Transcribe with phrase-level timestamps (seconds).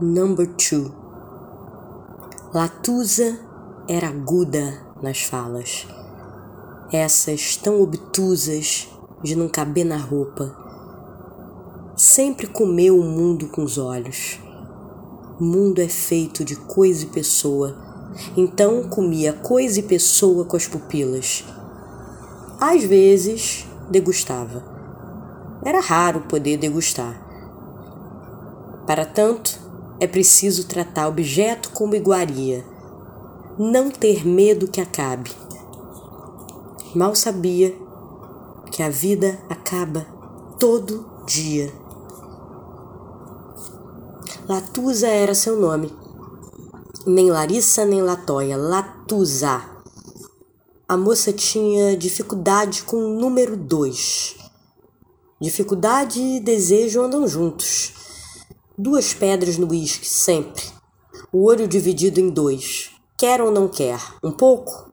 [0.00, 0.92] Number Two.
[2.52, 3.38] Latusa
[3.88, 5.86] era aguda nas falas,
[6.92, 8.88] essas tão obtusas
[9.22, 10.52] de não caber na roupa.
[11.94, 14.40] Sempre comeu o mundo com os olhos.
[15.38, 17.76] O mundo é feito de coisa e pessoa,
[18.36, 21.44] então comia coisa e pessoa com as pupilas.
[22.60, 24.64] Às vezes degustava.
[25.64, 27.22] Era raro poder degustar.
[28.88, 29.63] Para tanto,
[30.00, 32.64] é preciso tratar objeto como iguaria,
[33.58, 35.30] não ter medo que acabe.
[36.94, 37.74] Mal sabia
[38.70, 40.06] que a vida acaba
[40.58, 41.72] todo dia.
[44.48, 45.92] Latusa era seu nome.
[47.06, 49.62] Nem Larissa nem Latoya, Latusa.
[50.86, 54.36] A moça tinha dificuldade com o número dois.
[55.40, 58.03] Dificuldade e desejo andam juntos.
[58.76, 60.64] Duas pedras no uísque, sempre.
[61.32, 62.90] O olho dividido em dois.
[63.16, 64.00] Quer ou não quer?
[64.20, 64.92] Um pouco?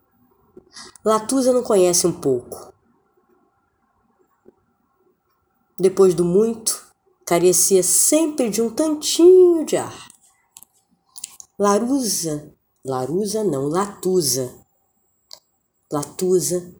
[1.03, 2.71] Latusa não conhece um pouco.
[5.79, 6.85] Depois do muito,
[7.25, 10.09] carecia sempre de um tantinho de ar.
[11.57, 12.53] Larusa,
[12.85, 14.53] Larusa não, Latusa.
[15.91, 16.71] Latusa,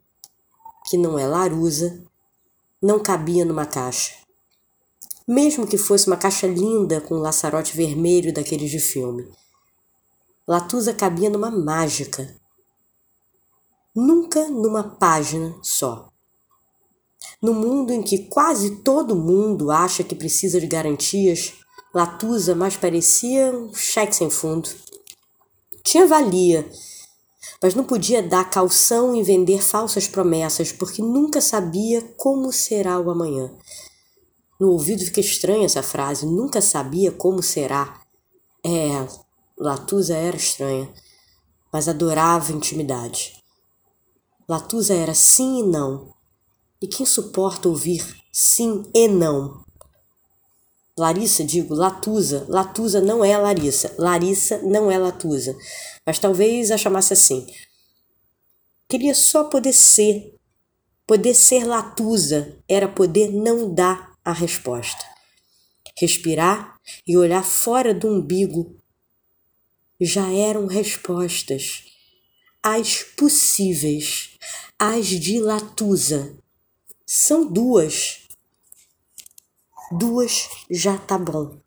[0.88, 2.00] que não é Larusa,
[2.80, 4.21] não cabia numa caixa
[5.26, 9.28] mesmo que fosse uma caixa linda com um laçarote vermelho daqueles de filme.
[10.46, 12.34] Latusa cabia numa mágica,
[13.94, 16.08] nunca numa página só.
[17.40, 21.54] No mundo em que quase todo mundo acha que precisa de garantias,
[21.94, 24.68] Latusa mais parecia um cheque sem fundo.
[25.84, 26.68] Tinha valia,
[27.62, 33.10] mas não podia dar calção e vender falsas promessas, porque nunca sabia como será o
[33.10, 33.52] amanhã.
[34.62, 38.00] No ouvido fica estranha essa frase, nunca sabia como será.
[38.64, 38.90] É,
[39.58, 40.88] Latusa era estranha,
[41.72, 43.42] mas adorava intimidade.
[44.48, 46.14] Latusa era sim e não.
[46.80, 49.64] E quem suporta ouvir sim e não?
[50.96, 52.46] Larissa, digo, Latusa.
[52.48, 53.92] Latusa não é Larissa.
[53.98, 55.56] Larissa não é Latusa.
[56.06, 57.48] Mas talvez a chamasse assim.
[58.88, 60.36] Queria só poder ser.
[61.04, 65.04] Poder ser Latusa era poder não dar a resposta.
[65.98, 68.76] Respirar e olhar fora do umbigo
[70.00, 71.84] já eram respostas.
[72.62, 74.38] As possíveis,
[74.78, 76.36] as de Latusa.
[77.06, 78.28] São duas.
[79.92, 81.61] Duas já tá bom.